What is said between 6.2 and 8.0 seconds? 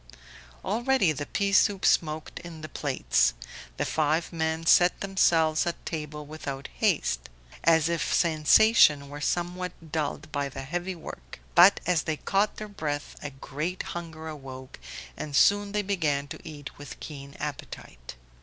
without haste, as